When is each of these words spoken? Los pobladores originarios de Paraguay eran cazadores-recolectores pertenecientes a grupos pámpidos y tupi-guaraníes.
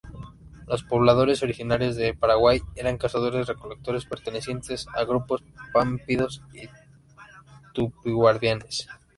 Los 0.65 0.81
pobladores 0.83 1.43
originarios 1.43 1.95
de 1.95 2.15
Paraguay 2.15 2.59
eran 2.73 2.97
cazadores-recolectores 2.97 4.05
pertenecientes 4.07 4.87
a 4.95 5.03
grupos 5.03 5.43
pámpidos 5.71 6.41
y 6.53 6.67
tupi-guaraníes. 7.77 8.87